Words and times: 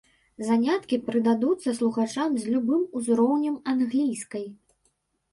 Заняткі 0.45 0.97
прыдадуцца 1.09 1.73
слухачам 1.79 2.37
з 2.43 2.53
любым 2.53 2.81
узроўнем 2.99 3.59
англійскай. 3.75 4.45